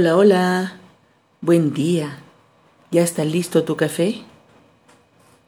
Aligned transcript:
Hola, 0.00 0.16
hola. 0.16 0.76
Buen 1.40 1.74
día. 1.74 2.18
¿Ya 2.92 3.02
está 3.02 3.24
listo 3.24 3.64
tu 3.64 3.76
café? 3.76 4.22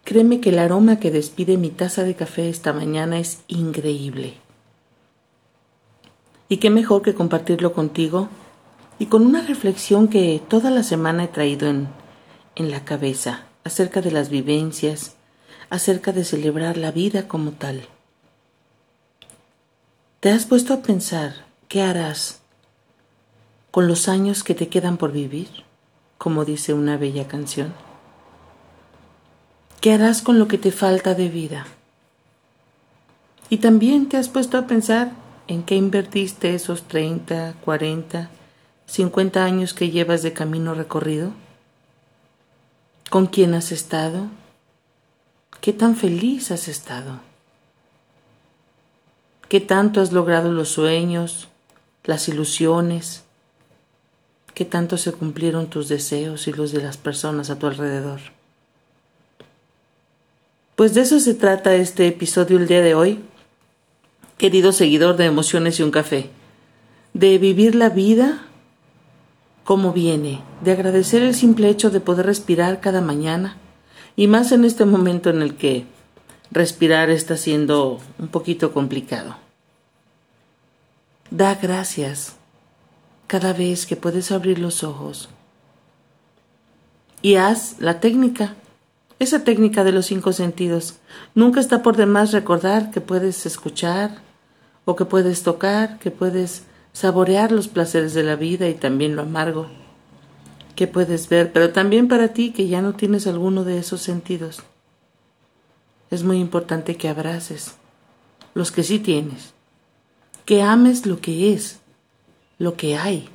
Créeme 0.02 0.40
que 0.40 0.50
el 0.50 0.58
aroma 0.58 0.98
que 0.98 1.12
despide 1.12 1.56
mi 1.56 1.70
taza 1.70 2.02
de 2.02 2.16
café 2.16 2.48
esta 2.48 2.72
mañana 2.72 3.20
es 3.20 3.44
increíble. 3.46 4.34
Y 6.48 6.56
qué 6.56 6.68
mejor 6.68 7.02
que 7.02 7.14
compartirlo 7.14 7.72
contigo 7.74 8.28
y 8.98 9.06
con 9.06 9.24
una 9.24 9.40
reflexión 9.42 10.08
que 10.08 10.42
toda 10.48 10.72
la 10.72 10.82
semana 10.82 11.22
he 11.22 11.28
traído 11.28 11.68
en, 11.68 11.86
en 12.56 12.72
la 12.72 12.84
cabeza 12.84 13.44
acerca 13.62 14.00
de 14.00 14.10
las 14.10 14.30
vivencias, 14.30 15.14
acerca 15.68 16.10
de 16.10 16.24
celebrar 16.24 16.76
la 16.76 16.90
vida 16.90 17.28
como 17.28 17.52
tal. 17.52 17.86
¿Te 20.18 20.30
has 20.32 20.44
puesto 20.44 20.74
a 20.74 20.82
pensar 20.82 21.46
qué 21.68 21.82
harás 21.82 22.39
con 23.70 23.86
los 23.86 24.08
años 24.08 24.42
que 24.42 24.54
te 24.54 24.68
quedan 24.68 24.96
por 24.96 25.12
vivir, 25.12 25.48
como 26.18 26.44
dice 26.44 26.74
una 26.74 26.96
bella 26.96 27.28
canción? 27.28 27.72
¿Qué 29.80 29.92
harás 29.92 30.22
con 30.22 30.38
lo 30.38 30.48
que 30.48 30.58
te 30.58 30.72
falta 30.72 31.14
de 31.14 31.28
vida? 31.28 31.66
Y 33.48 33.58
también 33.58 34.08
te 34.08 34.16
has 34.16 34.28
puesto 34.28 34.58
a 34.58 34.66
pensar 34.66 35.12
en 35.48 35.62
qué 35.62 35.74
invertiste 35.74 36.54
esos 36.54 36.82
30, 36.84 37.54
40, 37.64 38.30
50 38.86 39.44
años 39.44 39.74
que 39.74 39.90
llevas 39.90 40.22
de 40.22 40.32
camino 40.32 40.74
recorrido. 40.74 41.32
¿Con 43.08 43.26
quién 43.26 43.54
has 43.54 43.72
estado? 43.72 44.26
¿Qué 45.60 45.72
tan 45.72 45.96
feliz 45.96 46.50
has 46.50 46.68
estado? 46.68 47.20
¿Qué 49.48 49.60
tanto 49.60 50.00
has 50.00 50.12
logrado 50.12 50.52
los 50.52 50.68
sueños, 50.68 51.48
las 52.04 52.28
ilusiones? 52.28 53.24
¿Qué 54.60 54.66
tanto 54.66 54.98
se 54.98 55.12
cumplieron 55.12 55.70
tus 55.70 55.88
deseos 55.88 56.46
y 56.46 56.52
los 56.52 56.70
de 56.70 56.82
las 56.82 56.98
personas 56.98 57.48
a 57.48 57.58
tu 57.58 57.66
alrededor? 57.66 58.20
Pues 60.76 60.92
de 60.92 61.00
eso 61.00 61.18
se 61.18 61.32
trata 61.32 61.74
este 61.76 62.06
episodio 62.06 62.58
el 62.58 62.68
día 62.68 62.82
de 62.82 62.94
hoy, 62.94 63.20
querido 64.36 64.72
seguidor 64.72 65.16
de 65.16 65.24
Emociones 65.24 65.80
y 65.80 65.82
un 65.82 65.90
Café, 65.90 66.28
de 67.14 67.38
vivir 67.38 67.74
la 67.74 67.88
vida 67.88 68.42
como 69.64 69.94
viene, 69.94 70.42
de 70.62 70.72
agradecer 70.72 71.22
el 71.22 71.34
simple 71.34 71.70
hecho 71.70 71.88
de 71.88 72.00
poder 72.00 72.26
respirar 72.26 72.80
cada 72.80 73.00
mañana, 73.00 73.56
y 74.14 74.26
más 74.26 74.52
en 74.52 74.66
este 74.66 74.84
momento 74.84 75.30
en 75.30 75.40
el 75.40 75.54
que 75.54 75.86
respirar 76.50 77.08
está 77.08 77.38
siendo 77.38 77.98
un 78.18 78.28
poquito 78.28 78.74
complicado. 78.74 79.38
Da 81.30 81.54
gracias 81.54 82.36
cada 83.30 83.52
vez 83.52 83.86
que 83.86 83.94
puedes 83.94 84.32
abrir 84.32 84.58
los 84.58 84.82
ojos. 84.82 85.28
Y 87.22 87.36
haz 87.36 87.76
la 87.78 88.00
técnica, 88.00 88.56
esa 89.20 89.44
técnica 89.44 89.84
de 89.84 89.92
los 89.92 90.06
cinco 90.06 90.32
sentidos. 90.32 90.96
Nunca 91.36 91.60
está 91.60 91.80
por 91.80 91.96
demás 91.96 92.32
recordar 92.32 92.90
que 92.90 93.00
puedes 93.00 93.46
escuchar, 93.46 94.18
o 94.84 94.96
que 94.96 95.04
puedes 95.04 95.44
tocar, 95.44 96.00
que 96.00 96.10
puedes 96.10 96.64
saborear 96.92 97.52
los 97.52 97.68
placeres 97.68 98.14
de 98.14 98.24
la 98.24 98.34
vida 98.34 98.68
y 98.68 98.74
también 98.74 99.14
lo 99.14 99.22
amargo 99.22 99.68
que 100.74 100.88
puedes 100.88 101.28
ver, 101.28 101.52
pero 101.52 101.70
también 101.70 102.08
para 102.08 102.28
ti 102.28 102.50
que 102.50 102.66
ya 102.66 102.82
no 102.82 102.94
tienes 102.94 103.28
alguno 103.28 103.62
de 103.62 103.78
esos 103.78 104.00
sentidos. 104.00 104.62
Es 106.10 106.24
muy 106.24 106.38
importante 106.40 106.96
que 106.96 107.08
abraces 107.08 107.74
los 108.54 108.72
que 108.72 108.82
sí 108.82 108.98
tienes, 108.98 109.52
que 110.46 110.62
ames 110.62 111.06
lo 111.06 111.20
que 111.20 111.52
es, 111.52 111.79
lo 112.60 112.76
que 112.76 112.96
hay. 112.96 113.28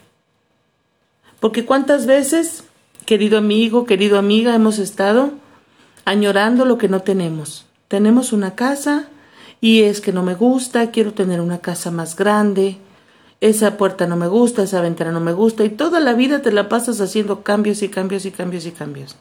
Porque 1.42 1.66
cuántas 1.66 2.06
veces, 2.06 2.64
querido 3.06 3.38
amigo, 3.38 3.86
querido 3.86 4.18
amiga, 4.18 4.56
hemos 4.56 4.80
estado 4.80 5.32
añorando 6.06 6.64
lo 6.64 6.78
que 6.78 6.88
no 6.88 7.02
tenemos. 7.02 7.66
Tenemos 7.90 8.32
una 8.32 8.56
casa 8.56 9.10
y 9.60 9.82
es 9.82 10.00
que 10.00 10.14
no 10.14 10.24
me 10.24 10.36
gusta, 10.36 10.92
quiero 10.92 11.14
tener 11.14 11.42
una 11.42 11.58
casa 11.58 11.90
más 11.92 12.16
grande, 12.16 12.78
esa 13.42 13.78
puerta 13.78 14.06
no 14.06 14.16
me 14.16 14.28
gusta, 14.28 14.64
esa 14.64 14.80
ventana 14.80 15.12
no 15.12 15.20
me 15.20 15.34
gusta, 15.34 15.66
y 15.66 15.70
toda 15.70 16.00
la 16.00 16.14
vida 16.14 16.42
te 16.42 16.52
la 16.52 16.70
pasas 16.70 17.02
haciendo 17.02 17.42
cambios 17.42 17.82
y 17.82 17.90
cambios 17.90 18.26
y 18.26 18.32
cambios 18.32 18.66
y 18.66 18.72
cambios. 18.72 19.16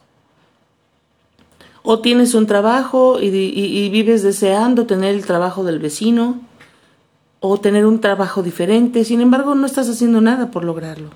O 1.81 1.99
tienes 1.99 2.35
un 2.35 2.45
trabajo 2.45 3.19
y, 3.19 3.27
y, 3.27 3.89
vives 3.89 4.23
deseando 4.23 4.85
tener 4.85 5.13
el 5.13 5.25
trabajo 5.25 5.63
del 5.63 5.79
vecino, 5.79 6.41
o 7.47 7.59
tener 7.59 7.85
un 7.85 8.01
trabajo 8.01 8.43
diferente, 8.43 9.03
sin 9.03 9.21
embargo 9.21 9.55
no 9.55 9.65
estás 9.65 9.89
haciendo 9.89 10.21
nada 10.21 10.51
por 10.51 10.63
lograrlo. 10.63 11.09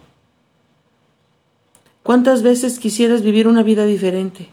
¿Cuántas 2.03 2.43
veces 2.43 2.79
quisieras 2.79 3.21
vivir 3.21 3.47
una 3.47 3.63
vida 3.63 3.85
diferente? 3.85 4.49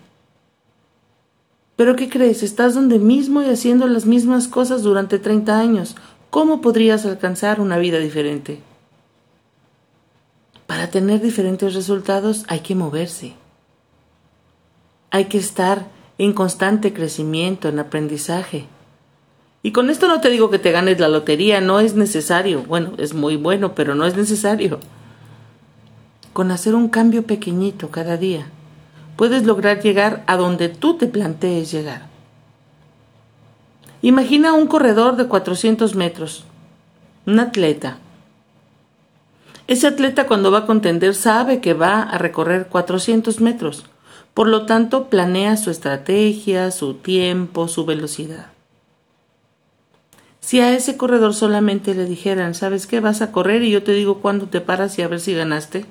Pero 1.76 1.97
¿qué 1.97 2.09
crees? 2.09 2.42
Estás 2.42 2.75
donde 2.75 2.98
mismo 2.98 3.42
y 3.42 3.47
haciendo 3.47 3.86
las 3.86 4.06
mismas 4.06 4.48
cosas 4.48 4.82
durante 4.82 5.19
30 5.19 5.59
años, 5.59 5.97
¿Cómo 6.36 6.60
podrías 6.60 7.06
alcanzar 7.06 7.62
una 7.62 7.78
vida 7.78 7.98
diferente? 7.98 8.60
Para 10.66 10.91
tener 10.91 11.22
diferentes 11.22 11.72
resultados 11.72 12.44
hay 12.48 12.60
que 12.60 12.75
moverse. 12.75 13.32
Hay 15.10 15.26
que 15.26 15.38
estar 15.38 15.86
en 16.19 16.34
constante 16.34 16.92
crecimiento, 16.92 17.69
en 17.69 17.78
aprendizaje. 17.78 18.66
Y 19.66 19.72
con 19.72 19.91
esto 19.91 20.06
no 20.06 20.21
te 20.21 20.31
digo 20.31 20.49
que 20.49 20.60
te 20.60 20.71
ganes 20.71 21.00
la 21.00 21.09
lotería, 21.09 21.60
no 21.60 21.81
es 21.81 21.97
necesario. 21.97 22.62
Bueno, 22.62 22.93
es 22.99 23.15
muy 23.15 23.34
bueno, 23.34 23.75
pero 23.75 23.97
no 23.97 24.06
es 24.06 24.16
necesario. 24.16 24.78
Con 26.32 26.53
hacer 26.53 26.77
un 26.77 26.88
cambio 26.88 27.25
pequeñito 27.25 27.91
cada 27.91 28.16
día, 28.16 28.47
puedes 29.16 29.44
lograr 29.44 29.82
llegar 29.82 30.22
a 30.28 30.37
donde 30.37 30.69
tú 30.69 30.97
te 30.97 31.09
plantees 31.09 31.72
llegar. 31.72 32.06
Imagina 34.03 34.53
un 34.53 34.69
corredor 34.69 35.16
de 35.16 35.27
400 35.27 35.97
metros, 35.97 36.44
un 37.27 37.41
atleta. 37.41 37.98
Ese 39.66 39.88
atleta 39.88 40.28
cuando 40.28 40.53
va 40.53 40.59
a 40.59 40.66
contender 40.66 41.12
sabe 41.16 41.60
que 41.60 41.75
va 41.75 42.03
a 42.03 42.19
recorrer 42.19 42.69
400 42.69 43.41
metros, 43.41 43.84
por 44.33 44.47
lo 44.47 44.65
tanto 44.65 45.09
planea 45.09 45.56
su 45.56 45.71
estrategia, 45.71 46.71
su 46.71 46.94
tiempo, 46.94 47.66
su 47.66 47.84
velocidad. 47.84 48.56
Si 50.47 50.61
a 50.61 50.73
ese 50.73 50.97
corredor 50.97 51.34
solamente 51.34 51.93
le 51.93 52.05
dijeran, 52.05 52.55
¿sabes 52.55 52.87
qué? 52.87 53.01
Vas 53.01 53.21
a 53.21 53.33
correr 53.33 53.65
y 53.65 53.71
yo 53.73 53.83
te 53.83 53.91
digo 53.91 54.21
cuándo 54.21 54.47
te 54.47 54.61
paras 54.61 54.97
y 54.97 55.03
a 55.03 55.09
ver 55.09 55.19
si 55.19 55.34
ganaste, 55.34 55.87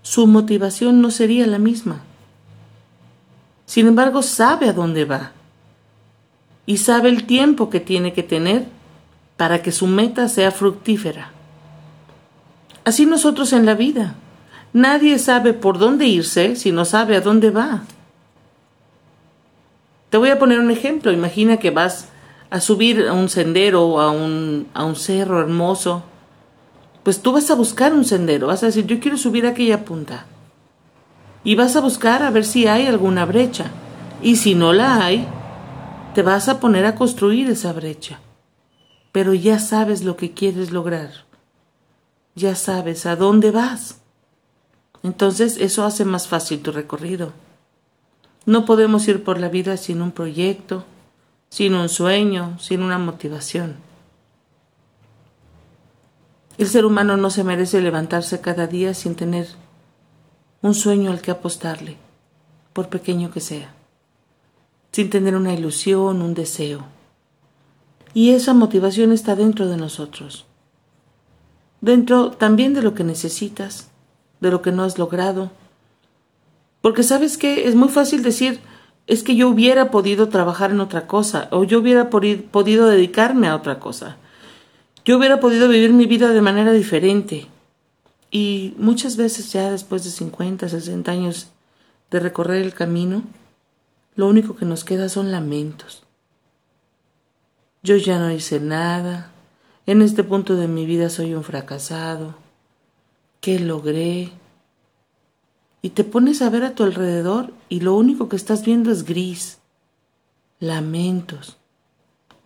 su 0.00 0.26
motivación 0.26 1.02
no 1.02 1.10
sería 1.10 1.46
la 1.46 1.58
misma. 1.58 2.00
Sin 3.66 3.86
embargo, 3.86 4.22
sabe 4.22 4.70
a 4.70 4.72
dónde 4.72 5.04
va 5.04 5.32
y 6.64 6.78
sabe 6.78 7.10
el 7.10 7.26
tiempo 7.26 7.68
que 7.68 7.80
tiene 7.80 8.14
que 8.14 8.22
tener 8.22 8.64
para 9.36 9.60
que 9.60 9.72
su 9.72 9.86
meta 9.86 10.26
sea 10.30 10.52
fructífera. 10.52 11.30
Así 12.84 13.04
nosotros 13.04 13.52
en 13.52 13.66
la 13.66 13.74
vida. 13.74 14.14
Nadie 14.72 15.18
sabe 15.18 15.52
por 15.52 15.76
dónde 15.76 16.06
irse 16.06 16.56
si 16.56 16.72
no 16.72 16.86
sabe 16.86 17.14
a 17.14 17.20
dónde 17.20 17.50
va. 17.50 17.82
Te 20.08 20.16
voy 20.16 20.30
a 20.30 20.38
poner 20.38 20.60
un 20.60 20.70
ejemplo. 20.70 21.12
Imagina 21.12 21.58
que 21.58 21.70
vas 21.70 22.08
a 22.52 22.60
subir 22.60 23.08
a 23.08 23.12
un 23.12 23.28
sendero 23.28 24.00
a 24.00 24.10
un, 24.10 24.68
a 24.74 24.84
un 24.84 24.94
cerro 24.94 25.40
hermoso. 25.40 26.04
Pues 27.02 27.20
tú 27.20 27.32
vas 27.32 27.50
a 27.50 27.54
buscar 27.56 27.92
un 27.94 28.04
sendero. 28.04 28.46
Vas 28.46 28.62
a 28.62 28.66
decir, 28.66 28.86
yo 28.86 29.00
quiero 29.00 29.16
subir 29.16 29.46
a 29.46 29.50
aquella 29.50 29.84
punta. 29.84 30.26
Y 31.42 31.56
vas 31.56 31.74
a 31.74 31.80
buscar 31.80 32.22
a 32.22 32.30
ver 32.30 32.44
si 32.44 32.66
hay 32.66 32.86
alguna 32.86 33.24
brecha. 33.24 33.70
Y 34.22 34.36
si 34.36 34.54
no 34.54 34.72
la 34.72 35.04
hay, 35.04 35.26
te 36.14 36.22
vas 36.22 36.48
a 36.48 36.60
poner 36.60 36.84
a 36.84 36.94
construir 36.94 37.48
esa 37.48 37.72
brecha, 37.72 38.20
pero 39.12 39.32
ya 39.34 39.58
sabes 39.58 40.04
lo 40.04 40.16
que 40.16 40.32
quieres 40.32 40.70
lograr, 40.70 41.10
ya 42.34 42.54
sabes 42.54 43.06
a 43.06 43.16
dónde 43.16 43.50
vas. 43.50 44.00
Entonces 45.02 45.56
eso 45.58 45.84
hace 45.84 46.04
más 46.04 46.28
fácil 46.28 46.60
tu 46.60 46.70
recorrido. 46.70 47.32
No 48.44 48.64
podemos 48.64 49.08
ir 49.08 49.24
por 49.24 49.40
la 49.40 49.48
vida 49.48 49.76
sin 49.76 50.02
un 50.02 50.12
proyecto, 50.12 50.84
sin 51.52 51.74
un 51.74 51.90
sueño, 51.90 52.56
sin 52.58 52.82
una 52.82 52.96
motivación. 52.96 53.76
El 56.56 56.66
ser 56.66 56.86
humano 56.86 57.18
no 57.18 57.28
se 57.28 57.44
merece 57.44 57.82
levantarse 57.82 58.40
cada 58.40 58.66
día 58.66 58.94
sin 58.94 59.16
tener 59.16 59.48
un 60.62 60.72
sueño 60.72 61.10
al 61.10 61.20
que 61.20 61.30
apostarle, 61.30 61.98
por 62.72 62.88
pequeño 62.88 63.30
que 63.30 63.40
sea 63.40 63.74
sin 64.92 65.08
tener 65.08 65.34
una 65.34 65.54
ilusión, 65.54 66.22
un 66.22 66.34
deseo. 66.34 66.84
Y 68.14 68.30
esa 68.30 68.52
motivación 68.52 69.10
está 69.10 69.34
dentro 69.34 69.66
de 69.68 69.78
nosotros, 69.78 70.44
dentro 71.80 72.30
también 72.32 72.74
de 72.74 72.82
lo 72.82 72.94
que 72.94 73.02
necesitas, 73.02 73.88
de 74.40 74.50
lo 74.50 74.60
que 74.60 74.70
no 74.70 74.84
has 74.84 74.98
logrado. 74.98 75.50
Porque 76.82 77.02
sabes 77.02 77.38
que 77.38 77.66
es 77.66 77.74
muy 77.74 77.88
fácil 77.88 78.22
decir, 78.22 78.60
es 79.06 79.22
que 79.22 79.36
yo 79.36 79.48
hubiera 79.48 79.90
podido 79.90 80.28
trabajar 80.28 80.70
en 80.70 80.80
otra 80.80 81.06
cosa, 81.06 81.48
o 81.50 81.64
yo 81.64 81.80
hubiera 81.80 82.10
podido 82.10 82.86
dedicarme 82.86 83.48
a 83.48 83.56
otra 83.56 83.78
cosa, 83.78 84.16
yo 85.04 85.18
hubiera 85.18 85.40
podido 85.40 85.68
vivir 85.68 85.92
mi 85.92 86.06
vida 86.06 86.30
de 86.30 86.40
manera 86.40 86.72
diferente. 86.72 87.48
Y 88.30 88.74
muchas 88.78 89.16
veces 89.16 89.52
ya 89.52 89.70
después 89.70 90.04
de 90.04 90.10
50, 90.10 90.68
60 90.68 91.10
años 91.10 91.48
de 92.10 92.20
recorrer 92.20 92.62
el 92.62 92.72
camino, 92.72 93.24
lo 94.14 94.28
único 94.28 94.56
que 94.56 94.64
nos 94.64 94.84
queda 94.84 95.08
son 95.08 95.32
lamentos. 95.32 96.04
Yo 97.82 97.96
ya 97.96 98.18
no 98.18 98.30
hice 98.30 98.60
nada, 98.60 99.32
en 99.86 100.02
este 100.02 100.22
punto 100.22 100.54
de 100.54 100.68
mi 100.68 100.86
vida 100.86 101.10
soy 101.10 101.34
un 101.34 101.42
fracasado, 101.42 102.36
¿qué 103.40 103.58
logré? 103.58 104.30
Y 105.82 105.90
te 105.90 106.04
pones 106.04 106.40
a 106.40 106.48
ver 106.48 106.64
a 106.64 106.74
tu 106.74 106.84
alrededor 106.84 107.52
y 107.68 107.80
lo 107.80 107.94
único 107.94 108.28
que 108.28 108.36
estás 108.36 108.64
viendo 108.64 108.90
es 108.90 109.04
gris, 109.04 109.58
lamentos, 110.60 111.58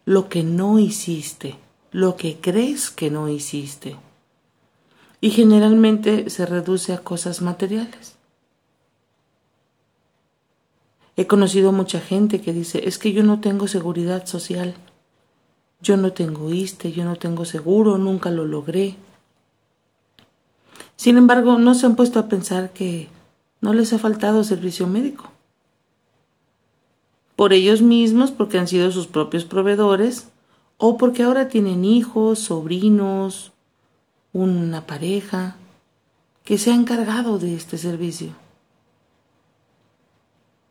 lo 0.04 0.28
que 0.28 0.42
no 0.42 0.78
hiciste, 0.78 1.58
lo 1.92 2.16
que 2.16 2.38
crees 2.40 2.90
que 2.90 3.10
no 3.10 3.28
hiciste 3.28 3.96
y 5.20 5.30
generalmente 5.30 6.30
se 6.30 6.46
reduce 6.46 6.92
a 6.92 6.98
cosas 6.98 7.42
materiales. 7.42 8.14
He 11.16 11.26
conocido 11.26 11.72
mucha 11.72 12.00
gente 12.00 12.40
que 12.40 12.52
dice, 12.52 12.86
es 12.86 12.98
que 12.98 13.12
yo 13.12 13.22
no 13.22 13.40
tengo 13.40 13.68
seguridad 13.68 14.26
social, 14.26 14.74
yo 15.80 15.96
no 15.96 16.12
tengo 16.12 16.52
ISTE, 16.52 16.92
yo 16.92 17.04
no 17.04 17.16
tengo 17.16 17.44
seguro, 17.44 17.96
nunca 17.96 18.30
lo 18.30 18.44
logré. 18.44 18.96
Sin 20.96 21.16
embargo, 21.16 21.58
no 21.58 21.74
se 21.74 21.86
han 21.86 21.96
puesto 21.96 22.18
a 22.18 22.28
pensar 22.28 22.70
que 22.70 23.08
no 23.66 23.72
les 23.72 23.92
ha 23.92 23.98
faltado 23.98 24.44
servicio 24.44 24.86
médico. 24.86 25.24
Por 27.34 27.52
ellos 27.52 27.82
mismos, 27.82 28.30
porque 28.30 28.58
han 28.58 28.68
sido 28.68 28.92
sus 28.92 29.08
propios 29.08 29.44
proveedores, 29.44 30.28
o 30.78 30.96
porque 30.96 31.24
ahora 31.24 31.48
tienen 31.48 31.84
hijos, 31.84 32.38
sobrinos, 32.38 33.50
una 34.32 34.86
pareja 34.86 35.56
que 36.44 36.58
se 36.58 36.70
ha 36.70 36.76
encargado 36.76 37.40
de 37.40 37.56
este 37.56 37.76
servicio. 37.76 38.28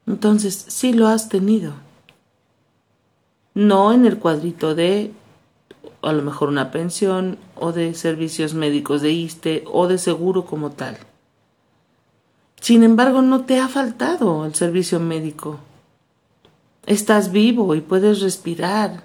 Entonces, 0.08 0.54
sí 0.70 0.94
lo 0.94 1.08
has 1.08 1.28
tenido. 1.28 1.74
No 3.54 3.92
en 3.92 4.06
el 4.06 4.20
cuadrito 4.20 4.74
de 4.74 5.12
a 6.02 6.14
lo 6.14 6.22
mejor 6.22 6.48
una 6.48 6.72
pensión 6.72 7.40
o 7.56 7.74
de 7.74 7.94
servicios 7.94 8.54
médicos 8.54 9.02
de 9.02 9.12
ISTE 9.12 9.66
o 9.68 9.90
de 9.90 9.98
seguro 9.98 10.46
como 10.46 10.72
tal. 10.72 10.98
Sin 12.66 12.82
embargo, 12.82 13.22
no 13.22 13.46
te 13.46 13.60
ha 13.60 13.68
faltado 13.68 14.44
el 14.44 14.56
servicio 14.56 15.00
médico. 15.00 15.60
Estás 16.88 17.32
vivo 17.32 17.76
y 17.76 17.82
puedes 17.82 18.22
respirar. 18.22 19.04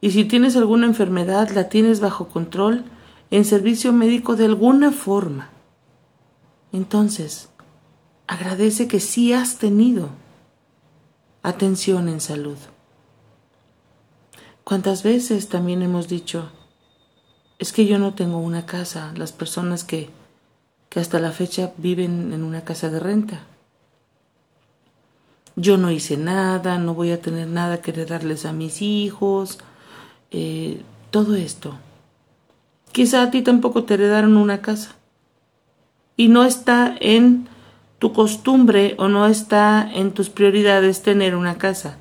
Y 0.00 0.10
si 0.10 0.24
tienes 0.24 0.56
alguna 0.56 0.86
enfermedad, 0.86 1.50
la 1.50 1.68
tienes 1.68 2.00
bajo 2.00 2.26
control 2.26 2.84
en 3.30 3.44
servicio 3.44 3.92
médico 3.92 4.34
de 4.34 4.46
alguna 4.46 4.90
forma. 4.90 5.50
Entonces, 6.72 7.48
agradece 8.26 8.88
que 8.88 8.98
sí 8.98 9.32
has 9.32 9.58
tenido 9.58 10.08
atención 11.44 12.08
en 12.08 12.20
salud. 12.20 12.58
¿Cuántas 14.64 15.04
veces 15.04 15.48
también 15.48 15.82
hemos 15.82 16.08
dicho, 16.08 16.50
es 17.60 17.72
que 17.72 17.86
yo 17.86 18.00
no 18.00 18.14
tengo 18.14 18.38
una 18.38 18.66
casa, 18.66 19.12
las 19.14 19.30
personas 19.30 19.84
que, 19.84 20.10
hasta 21.00 21.20
la 21.20 21.32
fecha 21.32 21.72
viven 21.76 22.32
en 22.32 22.42
una 22.42 22.64
casa 22.64 22.90
de 22.90 23.00
renta? 23.00 23.40
Yo 25.56 25.78
no 25.78 25.90
hice 25.90 26.16
nada, 26.16 26.78
no 26.78 26.94
voy 26.94 27.12
a 27.12 27.20
tener 27.20 27.48
nada 27.48 27.80
que 27.80 27.90
heredarles 27.90 28.44
a 28.44 28.52
mis 28.52 28.82
hijos, 28.82 29.58
eh, 30.30 30.82
todo 31.10 31.34
esto. 31.34 31.74
Quizá 32.92 33.22
a 33.22 33.30
ti 33.30 33.42
tampoco 33.42 33.84
te 33.84 33.94
heredaron 33.94 34.36
una 34.36 34.60
casa. 34.60 34.94
Y 36.16 36.28
no 36.28 36.44
está 36.44 36.94
en 37.00 37.48
tu 37.98 38.12
costumbre 38.12 38.94
o 38.98 39.08
no 39.08 39.26
está 39.26 39.90
en 39.94 40.12
tus 40.12 40.28
prioridades 40.28 41.02
tener 41.02 41.34
una 41.34 41.56
casa. 41.56 41.98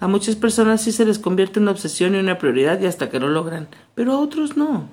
A 0.00 0.08
muchas 0.08 0.36
personas 0.36 0.82
sí 0.82 0.92
se 0.92 1.04
les 1.04 1.18
convierte 1.18 1.58
en 1.58 1.64
una 1.64 1.72
obsesión 1.72 2.14
y 2.14 2.18
una 2.18 2.38
prioridad 2.38 2.80
y 2.80 2.86
hasta 2.86 3.10
que 3.10 3.20
lo 3.20 3.28
logran, 3.28 3.68
pero 3.94 4.12
a 4.12 4.20
otros 4.20 4.56
no. 4.56 4.88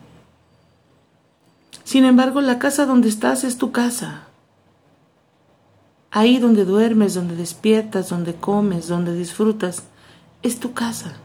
Sin 1.88 2.04
embargo, 2.04 2.42
la 2.42 2.60
casa 2.60 2.86
donde 2.86 3.08
estás 3.08 3.46
es 3.46 3.58
tu 3.58 3.72
casa. 3.72 4.28
Ahí 6.12 6.38
donde 6.38 6.66
duermes, 6.66 7.14
donde 7.14 7.38
despiertas, 7.38 8.10
donde 8.10 8.36
comes, 8.36 8.90
donde 8.90 9.14
disfrutas, 9.14 9.84
es 10.44 10.60
tu 10.60 10.74
casa 10.74 11.16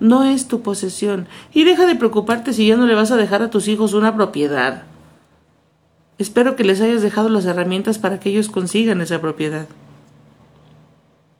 no 0.00 0.24
es 0.24 0.48
tu 0.48 0.62
posesión. 0.62 1.26
Y 1.52 1.64
deja 1.64 1.86
de 1.86 1.94
preocuparte 1.94 2.52
si 2.52 2.66
ya 2.66 2.76
no 2.76 2.86
le 2.86 2.94
vas 2.94 3.10
a 3.10 3.16
dejar 3.16 3.42
a 3.42 3.50
tus 3.50 3.68
hijos 3.68 3.94
una 3.94 4.14
propiedad. 4.14 4.82
Espero 6.18 6.56
que 6.56 6.64
les 6.64 6.80
hayas 6.80 7.02
dejado 7.02 7.28
las 7.28 7.44
herramientas 7.44 7.98
para 7.98 8.20
que 8.20 8.30
ellos 8.30 8.48
consigan 8.48 9.00
esa 9.00 9.20
propiedad. 9.20 9.66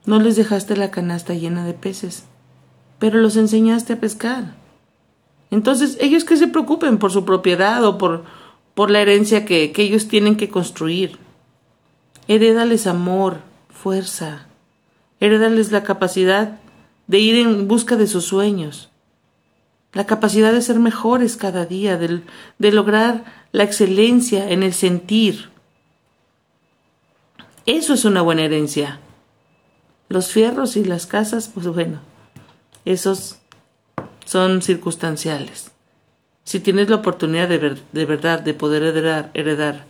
No 0.05 0.19
les 0.19 0.35
dejaste 0.35 0.75
la 0.77 0.91
canasta 0.91 1.33
llena 1.33 1.65
de 1.65 1.73
peces, 1.73 2.23
pero 2.99 3.19
los 3.19 3.35
enseñaste 3.35 3.93
a 3.93 3.99
pescar. 3.99 4.55
Entonces, 5.51 5.97
ellos 6.01 6.23
que 6.23 6.37
se 6.37 6.47
preocupen 6.47 6.97
por 6.97 7.11
su 7.11 7.25
propiedad 7.25 7.83
o 7.85 7.97
por, 7.97 8.25
por 8.73 8.91
la 8.91 9.01
herencia 9.01 9.45
que, 9.45 9.71
que 9.71 9.83
ellos 9.83 10.07
tienen 10.07 10.35
que 10.35 10.49
construir. 10.49 11.17
Heredales 12.27 12.87
amor, 12.87 13.39
fuerza. 13.69 14.47
Heredales 15.19 15.71
la 15.71 15.83
capacidad 15.83 16.59
de 17.07 17.19
ir 17.19 17.35
en 17.35 17.67
busca 17.67 17.95
de 17.95 18.07
sus 18.07 18.25
sueños, 18.25 18.89
la 19.93 20.05
capacidad 20.05 20.51
de 20.51 20.61
ser 20.61 20.79
mejores 20.79 21.37
cada 21.37 21.65
día, 21.65 21.97
de, 21.97 22.21
de 22.59 22.71
lograr 22.71 23.23
la 23.51 23.63
excelencia 23.63 24.51
en 24.51 24.61
el 24.61 24.73
sentir. 24.73 25.49
Eso 27.65 27.93
es 27.93 28.05
una 28.05 28.21
buena 28.21 28.43
herencia. 28.43 28.99
Los 30.09 30.31
fierros 30.31 30.77
y 30.77 30.83
las 30.83 31.07
casas, 31.07 31.49
pues 31.53 31.67
bueno, 31.67 31.99
esos 32.85 33.36
son 34.27 34.61
circunstanciales. 34.61 35.71
Si 36.43 36.59
tienes 36.59 36.89
la 36.89 36.97
oportunidad 36.97 37.47
de, 37.47 37.57
ver, 37.57 37.81
de 37.93 38.05
verdad 38.05 38.41
de 38.41 38.53
poder 38.53 38.83
heredar, 38.83 39.31
heredar 39.33 39.85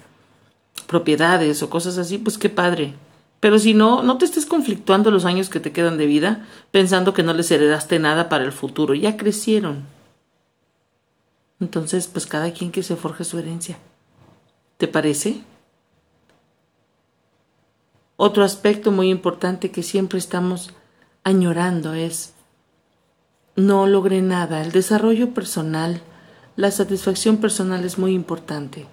propiedades 0.86 1.64
o 1.64 1.70
cosas 1.70 1.98
así, 1.98 2.20
pues 2.20 2.38
qué 2.38 2.50
padre. 2.50 2.94
Pero 3.40 3.58
si 3.58 3.74
no, 3.74 4.04
no 4.04 4.18
te 4.18 4.26
estés 4.26 4.46
conflictuando 4.46 5.10
los 5.10 5.26
años 5.26 5.50
que 5.50 5.60
te 5.60 5.72
quedan 5.72 5.98
de 5.98 6.06
vida 6.06 6.46
pensando 6.72 7.14
que 7.14 7.24
no 7.24 7.34
les 7.34 7.50
heredaste 7.50 7.98
nada 7.98 8.30
para 8.30 8.44
el 8.44 8.52
futuro. 8.52 8.94
Ya 8.94 9.18
crecieron. 9.18 9.86
Entonces, 11.60 12.08
pues 12.08 12.28
cada 12.28 12.52
quien 12.52 12.72
que 12.72 12.84
se 12.84 12.96
forje 12.96 13.24
su 13.24 13.40
herencia. 13.40 13.80
¿Te 14.78 14.88
parece? 14.88 15.42
Otro 18.18 18.44
aspecto 18.44 18.92
muy 18.92 19.10
importante 19.10 19.72
que 19.72 19.82
siempre 19.82 20.20
estamos 20.20 20.72
añorando 21.24 21.96
es 21.96 22.34
no 23.58 23.88
logré 23.88 24.22
nada. 24.22 24.62
El 24.62 24.72
desarrollo 24.72 25.34
personal, 25.34 26.02
la 26.56 26.72
satisfacción 26.72 27.38
personal 27.38 27.84
es 27.84 27.98
muy 27.98 28.14
importante. 28.14 28.86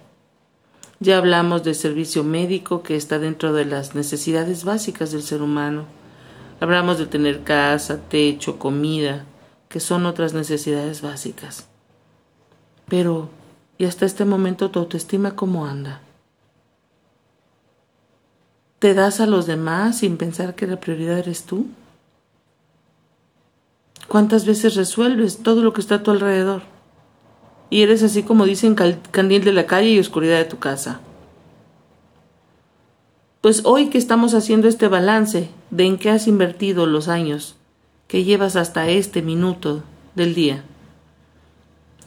Ya 0.99 1.17
hablamos 1.17 1.63
del 1.63 1.75
servicio 1.75 2.23
médico 2.23 2.81
que 2.81 2.95
está 2.95 3.19
dentro 3.19 3.53
de 3.53 3.65
las 3.65 3.95
necesidades 3.95 4.63
básicas 4.65 5.11
del 5.11 5.21
ser 5.21 5.41
humano. 5.41 5.85
Hablamos 6.59 6.97
de 6.97 7.05
tener 7.05 7.43
casa, 7.43 7.99
techo, 8.09 8.57
comida, 8.57 9.25
que 9.69 9.79
son 9.79 10.05
otras 10.05 10.33
necesidades 10.33 11.01
básicas. 11.01 11.67
Pero, 12.87 13.29
¿y 13.77 13.85
hasta 13.85 14.05
este 14.05 14.25
momento 14.25 14.71
tu 14.71 14.79
autoestima 14.79 15.35
cómo 15.35 15.67
anda? 15.67 16.01
¿Te 18.79 18.93
das 18.95 19.19
a 19.19 19.27
los 19.27 19.45
demás 19.45 19.99
sin 19.99 20.17
pensar 20.17 20.55
que 20.55 20.65
la 20.65 20.79
prioridad 20.79 21.19
eres 21.19 21.43
tú? 21.43 21.67
¿Cuántas 24.07 24.45
veces 24.45 24.75
resuelves 24.75 25.43
todo 25.43 25.61
lo 25.61 25.73
que 25.73 25.81
está 25.81 25.95
a 25.95 26.03
tu 26.03 26.11
alrededor? 26.11 26.75
y 27.69 27.81
eres 27.81 28.03
así 28.03 28.23
como 28.23 28.45
dicen 28.45 28.75
candil 28.75 29.43
de 29.43 29.53
la 29.53 29.65
calle 29.65 29.89
y 29.89 29.99
oscuridad 29.99 30.37
de 30.37 30.45
tu 30.45 30.59
casa. 30.59 30.99
Pues 33.41 33.61
hoy 33.65 33.89
que 33.89 33.97
estamos 33.97 34.33
haciendo 34.33 34.67
este 34.67 34.87
balance 34.87 35.49
de 35.69 35.85
en 35.85 35.97
qué 35.97 36.09
has 36.09 36.27
invertido 36.27 36.85
los 36.85 37.07
años 37.07 37.55
que 38.07 38.23
llevas 38.23 38.55
hasta 38.55 38.87
este 38.87 39.21
minuto 39.21 39.83
del 40.15 40.35
día, 40.35 40.63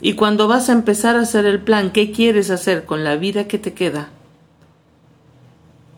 y 0.00 0.14
cuando 0.14 0.46
vas 0.46 0.68
a 0.68 0.72
empezar 0.72 1.16
a 1.16 1.22
hacer 1.22 1.44
el 1.44 1.60
plan, 1.60 1.90
¿qué 1.90 2.12
quieres 2.12 2.50
hacer 2.50 2.86
con 2.86 3.02
la 3.02 3.16
vida 3.16 3.48
que 3.48 3.58
te 3.58 3.74
queda? 3.74 4.10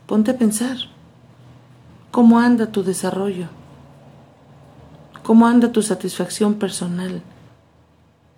Ponte 0.07 0.31
a 0.31 0.37
pensar, 0.37 0.77
¿cómo 2.09 2.39
anda 2.39 2.71
tu 2.71 2.83
desarrollo? 2.83 3.47
¿Cómo 5.31 5.47
anda 5.47 5.71
tu 5.71 5.81
satisfacción 5.81 6.55
personal? 6.55 7.21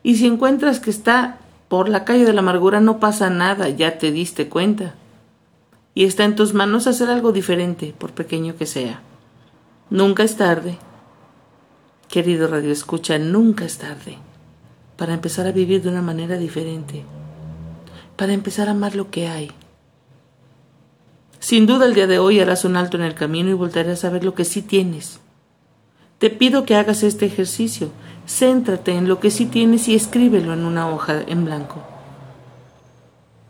Y 0.03 0.17
si 0.17 0.27
encuentras 0.27 0.79
que 0.79 0.91
está 0.91 1.39
por 1.67 1.89
la 1.89 2.05
calle 2.05 2.23
de 2.23 2.33
la 2.33 2.41
amargura, 2.41 2.81
no 2.81 2.99
pasa 2.99 3.31
nada, 3.31 3.67
ya 3.69 3.97
te 3.97 4.11
diste 4.11 4.47
cuenta. 4.47 4.93
Y 5.95 6.05
está 6.05 6.23
en 6.23 6.35
tus 6.35 6.53
manos 6.53 6.85
hacer 6.85 7.09
algo 7.09 7.31
diferente, 7.31 7.95
por 7.97 8.11
pequeño 8.11 8.55
que 8.57 8.67
sea. 8.67 9.01
Nunca 9.89 10.21
es 10.21 10.37
tarde. 10.37 10.77
Querido 12.09 12.47
Radio 12.47 12.71
Escucha, 12.71 13.17
nunca 13.17 13.65
es 13.65 13.79
tarde 13.79 14.19
para 14.95 15.15
empezar 15.15 15.47
a 15.47 15.51
vivir 15.51 15.81
de 15.81 15.89
una 15.89 16.03
manera 16.03 16.37
diferente. 16.37 17.03
para 18.17 18.33
empezar 18.33 18.67
a 18.67 18.73
amar 18.73 18.95
lo 18.95 19.09
que 19.09 19.27
hay. 19.27 19.49
Sin 21.39 21.65
duda 21.65 21.87
el 21.87 21.95
día 21.95 22.05
de 22.05 22.19
hoy 22.19 22.39
harás 22.39 22.65
un 22.65 22.77
alto 22.77 22.97
en 22.97 23.03
el 23.03 23.15
camino 23.15 23.49
y 23.49 23.53
volverás 23.53 24.05
a 24.05 24.11
ver 24.11 24.23
lo 24.23 24.35
que 24.35 24.45
sí 24.45 24.61
tienes. 24.61 25.22
Te 26.23 26.29
pido 26.29 26.65
que 26.65 26.75
hagas 26.75 27.03
este 27.03 27.25
ejercicio. 27.25 27.91
Céntrate 28.25 28.93
en 28.93 29.09
lo 29.09 29.19
que 29.19 29.29
sí 29.29 29.45
tienes 29.45 29.89
y 29.89 29.95
escríbelo 29.95 30.53
en 30.53 30.63
una 30.63 30.89
hoja 30.89 31.21
en 31.21 31.43
blanco. 31.43 31.83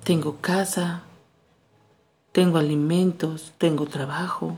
Tengo 0.04 0.38
casa, 0.42 1.04
tengo 2.32 2.58
alimentos, 2.58 3.54
tengo 3.60 3.86
trabajo. 3.86 4.56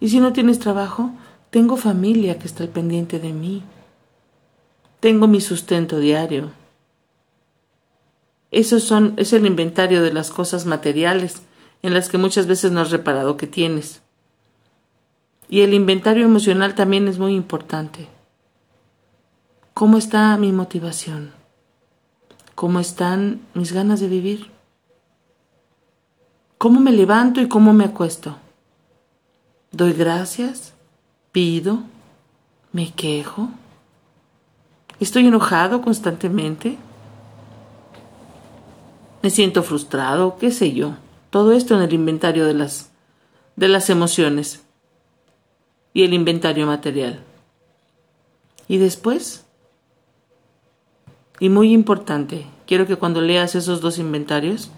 Y 0.00 0.08
si 0.08 0.20
no 0.20 0.32
tienes 0.32 0.58
trabajo, 0.58 1.10
tengo 1.50 1.76
familia 1.76 2.38
que 2.38 2.46
está 2.46 2.62
al 2.62 2.70
pendiente 2.70 3.18
de 3.18 3.34
mí. 3.34 3.62
Tengo 4.98 5.28
mi 5.28 5.42
sustento 5.42 5.98
diario. 5.98 6.50
Esos 8.50 8.84
son, 8.84 9.12
es 9.18 9.34
el 9.34 9.44
inventario 9.44 10.02
de 10.02 10.14
las 10.14 10.30
cosas 10.30 10.64
materiales 10.64 11.42
en 11.82 11.92
las 11.92 12.08
que 12.08 12.16
muchas 12.16 12.46
veces 12.46 12.72
no 12.72 12.80
has 12.80 12.90
reparado 12.90 13.36
que 13.36 13.46
tienes. 13.46 14.00
Y 15.48 15.60
el 15.60 15.74
inventario 15.74 16.24
emocional 16.24 16.74
también 16.74 17.06
es 17.06 17.18
muy 17.18 17.34
importante. 17.34 18.08
¿Cómo 19.74 19.96
está 19.96 20.36
mi 20.38 20.52
motivación? 20.52 21.32
¿Cómo 22.54 22.80
están 22.80 23.42
mis 23.54 23.72
ganas 23.72 24.00
de 24.00 24.08
vivir? 24.08 24.50
¿Cómo 26.58 26.80
me 26.80 26.90
levanto 26.90 27.40
y 27.40 27.48
cómo 27.48 27.72
me 27.72 27.84
acuesto? 27.84 28.36
¿Doy 29.70 29.92
gracias? 29.92 30.72
¿Pido? 31.30 31.80
¿Me 32.72 32.92
quejo? 32.92 33.50
¿Estoy 34.98 35.26
enojado 35.26 35.82
constantemente? 35.82 36.78
¿Me 39.22 39.30
siento 39.30 39.62
frustrado? 39.62 40.38
¿Qué 40.38 40.50
sé 40.50 40.72
yo? 40.72 40.94
Todo 41.30 41.52
esto 41.52 41.76
en 41.76 41.82
el 41.82 41.92
inventario 41.92 42.46
de 42.46 42.54
las, 42.54 42.90
de 43.56 43.68
las 43.68 43.90
emociones 43.90 44.65
y 45.96 46.02
el 46.02 46.12
inventario 46.12 46.66
material. 46.66 47.20
Y 48.68 48.76
después, 48.76 49.46
y 51.40 51.48
muy 51.48 51.72
importante, 51.72 52.44
quiero 52.66 52.86
que 52.86 52.96
cuando 52.96 53.22
leas 53.22 53.54
esos 53.54 53.80
dos 53.80 53.98
inventarios, 53.98 54.70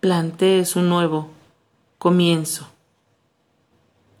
plantees 0.00 0.76
un 0.76 0.90
nuevo 0.90 1.30
comienzo. 1.98 2.68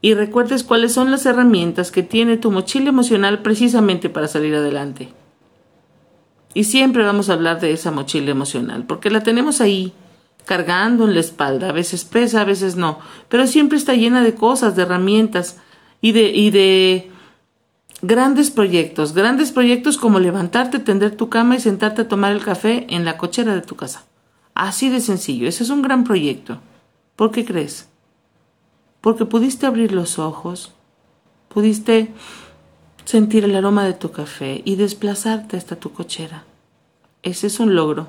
Y 0.00 0.14
recuerdes 0.14 0.64
cuáles 0.64 0.94
son 0.94 1.10
las 1.10 1.26
herramientas 1.26 1.90
que 1.90 2.02
tiene 2.02 2.38
tu 2.38 2.50
mochila 2.50 2.88
emocional 2.88 3.42
precisamente 3.42 4.08
para 4.08 4.26
salir 4.26 4.54
adelante. 4.54 5.10
Y 6.54 6.64
siempre 6.64 7.04
vamos 7.04 7.28
a 7.28 7.34
hablar 7.34 7.60
de 7.60 7.74
esa 7.74 7.90
mochila 7.90 8.30
emocional, 8.30 8.86
porque 8.86 9.10
la 9.10 9.22
tenemos 9.22 9.60
ahí, 9.60 9.92
cargando 10.46 11.04
en 11.04 11.12
la 11.12 11.20
espalda, 11.20 11.68
a 11.68 11.72
veces 11.72 12.06
pesa, 12.06 12.40
a 12.40 12.44
veces 12.44 12.76
no, 12.76 13.00
pero 13.28 13.46
siempre 13.46 13.76
está 13.76 13.92
llena 13.92 14.22
de 14.22 14.34
cosas, 14.34 14.76
de 14.76 14.84
herramientas 14.84 15.58
y 16.00 16.12
de, 16.12 16.30
y 16.30 16.50
de 16.50 17.10
grandes 18.02 18.50
proyectos, 18.50 19.12
grandes 19.12 19.52
proyectos 19.52 19.98
como 19.98 20.18
levantarte, 20.18 20.78
tender 20.78 21.16
tu 21.16 21.28
cama 21.28 21.56
y 21.56 21.60
sentarte 21.60 22.02
a 22.02 22.08
tomar 22.08 22.32
el 22.32 22.42
café 22.42 22.86
en 22.90 23.04
la 23.04 23.18
cochera 23.18 23.54
de 23.54 23.62
tu 23.62 23.76
casa. 23.76 24.06
Así 24.54 24.88
de 24.90 25.00
sencillo, 25.00 25.48
ese 25.48 25.64
es 25.64 25.70
un 25.70 25.82
gran 25.82 26.04
proyecto. 26.04 26.60
¿Por 27.16 27.30
qué 27.30 27.44
crees? 27.44 27.88
Porque 29.00 29.24
pudiste 29.24 29.66
abrir 29.66 29.92
los 29.92 30.18
ojos, 30.18 30.72
pudiste 31.48 32.12
sentir 33.04 33.44
el 33.44 33.56
aroma 33.56 33.84
de 33.84 33.94
tu 33.94 34.10
café 34.12 34.62
y 34.64 34.76
desplazarte 34.76 35.56
hasta 35.56 35.76
tu 35.76 35.92
cochera. 35.92 36.44
Ese 37.22 37.46
es 37.46 37.60
un 37.60 37.74
logro. 37.74 38.08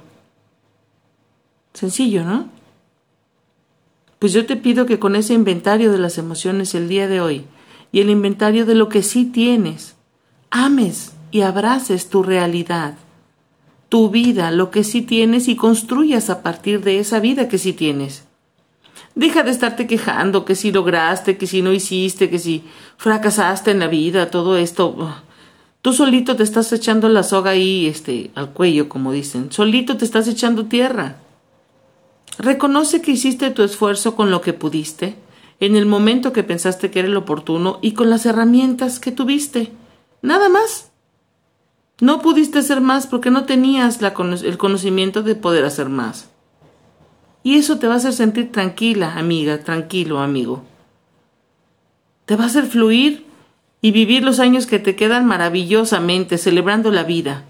Sencillo, 1.74 2.24
¿no? 2.24 2.50
Pues 4.20 4.34
yo 4.34 4.46
te 4.46 4.56
pido 4.56 4.86
que 4.86 5.00
con 5.00 5.16
ese 5.16 5.34
inventario 5.34 5.92
de 5.92 5.98
las 5.98 6.18
emociones 6.18 6.76
el 6.76 6.88
día 6.88 7.08
de 7.08 7.22
hoy 7.22 7.46
y 7.92 8.00
el 8.00 8.10
inventario 8.10 8.66
de 8.66 8.76
lo 8.76 8.90
que 8.90 9.04
sí 9.04 9.26
tienes, 9.26 9.96
ames 10.50 11.14
y 11.32 11.42
abraces 11.42 12.10
tu 12.10 12.24
realidad 12.24 12.96
tu 13.92 14.10
vida, 14.10 14.52
lo 14.52 14.72
que 14.72 14.86
sí 14.86 15.02
tienes 15.02 15.50
y 15.50 15.58
construyas 15.58 16.30
a 16.30 16.44
partir 16.44 16.82
de 16.82 17.00
esa 17.00 17.20
vida 17.20 17.50
que 17.50 17.58
sí 17.58 17.74
tienes. 17.74 18.24
Deja 19.16 19.44
de 19.44 19.52
estarte 19.52 19.86
quejando 19.86 20.46
que 20.46 20.56
si 20.56 20.72
lograste, 20.72 21.36
que 21.36 21.46
si 21.46 21.62
no 21.62 21.74
hiciste, 21.74 22.30
que 22.30 22.40
si 22.40 22.64
fracasaste 22.96 23.70
en 23.70 23.80
la 23.80 23.90
vida, 23.90 24.32
todo 24.32 24.56
esto. 24.56 25.14
Tú 25.82 25.92
solito 25.92 26.38
te 26.38 26.44
estás 26.44 26.72
echando 26.72 27.10
la 27.10 27.24
soga 27.24 27.52
ahí, 27.52 27.86
este, 27.86 28.32
al 28.34 28.52
cuello, 28.52 28.88
como 28.88 29.12
dicen. 29.12 29.52
Solito 29.52 29.98
te 29.98 30.06
estás 30.06 30.26
echando 30.30 30.68
tierra. 30.68 31.18
Reconoce 32.38 33.02
que 33.02 33.12
hiciste 33.12 33.50
tu 33.50 33.62
esfuerzo 33.62 34.16
con 34.16 34.32
lo 34.32 34.40
que 34.40 34.54
pudiste, 34.54 35.16
en 35.62 35.76
el 35.76 35.86
momento 35.86 36.34
que 36.34 36.44
pensaste 36.44 36.90
que 36.92 37.00
era 37.00 37.08
el 37.08 37.16
oportuno 37.16 37.78
y 37.82 37.94
con 37.94 38.10
las 38.10 38.26
herramientas 38.26 39.00
que 39.00 39.12
tuviste. 39.12 39.72
Nada 40.22 40.50
más. 40.50 40.92
No 42.02 42.20
pudiste 42.20 42.60
hacer 42.60 42.82
más 42.82 43.06
porque 43.06 43.30
no 43.30 43.46
tenías 43.46 44.00
el 44.02 44.58
conocimiento 44.58 45.22
de 45.22 45.36
poder 45.36 45.64
hacer 45.64 45.88
más. 45.88 46.32
Y 47.44 47.58
eso 47.58 47.78
te 47.78 47.88
va 47.88 47.94
a 47.94 47.98
hacer 47.98 48.14
sentir 48.14 48.52
tranquila, 48.52 49.14
amiga, 49.16 49.64
tranquilo, 49.64 50.20
amigo. 50.20 50.64
Te 52.26 52.36
va 52.36 52.46
a 52.46 52.48
hacer 52.48 52.66
fluir 52.66 53.28
y 53.82 53.92
vivir 53.92 54.24
los 54.24 54.40
años 54.40 54.66
que 54.66 54.80
te 54.80 54.96
quedan 54.96 55.28
maravillosamente, 55.28 56.40
celebrando 56.40 56.92
la 56.92 57.04
vida. 57.04 57.46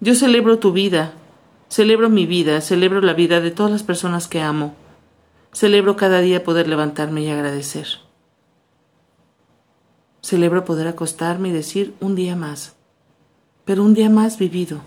Yo 0.00 0.14
celebro 0.14 0.58
tu 0.58 0.72
vida, 0.72 1.12
celebro 1.68 2.08
mi 2.08 2.24
vida, 2.24 2.62
celebro 2.62 3.02
la 3.02 3.12
vida 3.12 3.42
de 3.42 3.50
todas 3.50 3.70
las 3.70 3.82
personas 3.82 4.28
que 4.28 4.40
amo. 4.40 4.74
Celebro 5.52 5.96
cada 5.96 6.20
día 6.20 6.44
poder 6.44 6.68
levantarme 6.68 7.22
y 7.22 7.30
agradecer. 7.30 7.86
Celebro 10.22 10.64
poder 10.64 10.86
acostarme 10.86 11.48
y 11.48 11.52
decir 11.52 11.94
un 12.00 12.14
día 12.14 12.36
más 12.36 12.76
pero 13.70 13.84
un 13.84 13.94
día 13.94 14.10
más 14.10 14.36
vivido, 14.36 14.80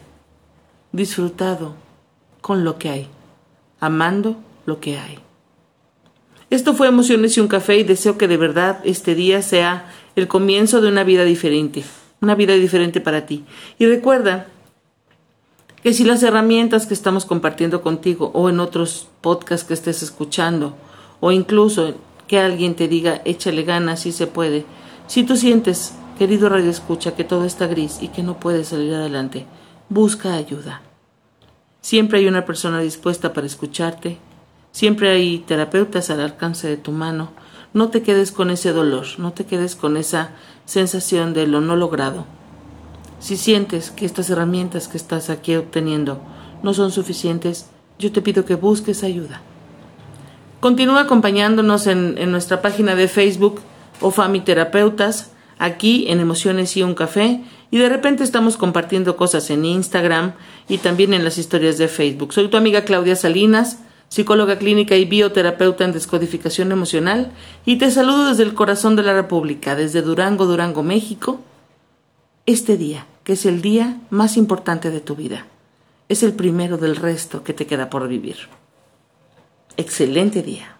disfrutado 0.92 1.76
con 2.42 2.66
lo 2.66 2.78
que 2.78 2.90
hay, 2.90 3.08
amando 3.80 4.36
lo 4.66 4.82
que 4.82 4.98
hay. 4.98 5.20
Esto 6.50 6.74
fue 6.74 6.90
Emociones 6.90 7.38
y 7.38 7.40
un 7.40 7.48
café 7.48 7.78
y 7.78 7.84
deseo 7.84 8.18
que 8.18 8.28
de 8.28 8.36
verdad 8.36 8.82
este 8.84 9.16
día 9.16 9.42
sea 9.42 9.90
el 10.18 10.28
comienzo 10.28 10.82
de 10.82 10.90
una 10.90 11.06
vida 11.06 11.24
diferente, 11.24 11.86
una 12.20 12.36
vida 12.36 12.56
diferente 12.56 13.00
para 13.00 13.26
ti. 13.26 13.46
Y 13.80 13.86
recuerda 13.86 14.48
que 15.84 15.94
si 15.94 16.06
las 16.06 16.24
herramientas 16.24 16.88
que 16.88 16.94
estamos 16.94 17.26
compartiendo 17.26 17.82
contigo 17.82 18.32
o 18.34 18.50
en 18.50 18.62
otros 18.62 19.10
podcasts 19.20 19.68
que 19.68 19.74
estés 19.74 20.02
escuchando 20.02 20.76
o 21.20 21.32
incluso 21.32 21.94
que 22.28 22.40
alguien 22.40 22.74
te 22.74 22.88
diga 22.88 23.22
échale 23.26 23.64
ganas 23.64 24.00
si 24.00 24.14
se 24.14 24.26
puede, 24.26 24.66
si 25.08 25.24
tú 25.24 25.36
sientes 25.36 25.94
Querido 26.18 26.48
Radio 26.48 26.70
Escucha, 26.70 27.16
que 27.16 27.24
todo 27.24 27.44
está 27.44 27.68
gris 27.68 27.98
y 28.00 28.08
que 28.08 28.24
no 28.24 28.40
puedes 28.40 28.70
salir 28.70 28.94
adelante, 28.94 29.46
busca 29.90 30.36
ayuda. 30.36 30.82
Siempre 31.82 32.20
hay 32.20 32.28
una 32.28 32.46
persona 32.46 32.80
dispuesta 32.80 33.34
para 33.34 33.48
escucharte, 33.48 34.20
siempre 34.72 35.10
hay 35.10 35.40
terapeutas 35.40 36.10
al 36.10 36.22
alcance 36.22 36.68
de 36.68 36.78
tu 36.78 36.92
mano. 36.92 37.32
No 37.74 37.90
te 37.90 38.04
quedes 38.04 38.32
con 38.32 38.52
ese 38.52 38.72
dolor, 38.72 39.06
no 39.18 39.34
te 39.34 39.46
quedes 39.46 39.76
con 39.76 39.98
esa 39.98 40.32
sensación 40.66 41.34
de 41.34 41.48
lo 41.48 41.60
no 41.60 41.76
logrado. 41.76 42.26
Si 43.24 43.38
sientes 43.38 43.90
que 43.90 44.06
estas 44.06 44.30
herramientas 44.30 44.90
que 44.90 44.98
estás 44.98 45.30
aquí 45.30 45.56
obteniendo 45.56 46.20
no 46.62 46.74
son 46.74 46.92
suficientes, 46.92 47.68
yo 47.98 48.12
te 48.12 48.22
pido 48.22 48.44
que 48.44 48.56
busques 48.56 49.02
ayuda. 49.02 49.42
Continúa 50.60 51.04
acompañándonos 51.04 51.88
en, 51.88 52.18
en 52.18 52.32
nuestra 52.34 52.62
página 52.62 52.96
de 52.96 53.08
Facebook 53.08 53.62
o 54.02 54.12
Terapeutas 54.12 55.32
aquí 55.58 56.04
en 56.10 56.20
Emociones 56.20 56.76
y 56.76 56.84
un 56.84 56.96
Café 56.96 57.42
y 57.72 57.78
de 57.78 57.88
repente 57.88 58.26
estamos 58.26 58.58
compartiendo 58.58 59.16
cosas 59.16 59.50
en 59.52 59.64
Instagram 59.64 60.34
y 60.68 60.80
también 60.80 61.14
en 61.14 61.24
las 61.24 61.38
historias 61.38 61.78
de 61.78 61.88
Facebook. 61.88 62.34
Soy 62.34 62.50
tu 62.50 62.58
amiga 62.58 62.84
Claudia 62.84 63.16
Salinas, 63.16 63.80
psicóloga 64.10 64.58
clínica 64.58 64.98
y 64.98 65.06
bioterapeuta 65.06 65.86
en 65.86 65.94
descodificación 65.94 66.74
emocional 66.74 67.32
y 67.66 67.78
te 67.78 67.90
saludo 67.90 68.28
desde 68.28 68.44
el 68.44 68.54
corazón 68.54 68.98
de 68.98 69.04
la 69.04 69.14
República, 69.14 69.78
desde 69.78 70.02
Durango, 70.02 70.46
Durango, 70.46 70.84
México, 70.84 71.40
este 72.46 72.76
día, 72.76 73.08
que 73.24 73.34
es 73.34 73.46
el 73.46 73.62
día 73.62 74.00
más 74.10 74.38
importante 74.38 74.92
de 74.92 75.00
tu 75.00 75.16
vida. 75.16 75.46
Es 76.10 76.24
el 76.24 76.34
primero 76.34 76.78
del 76.78 76.96
resto 76.96 77.44
que 77.44 77.54
te 77.54 77.66
queda 77.66 77.90
por 77.90 78.08
vivir. 78.08 78.38
Excelente 79.78 80.44
día. 80.44 80.78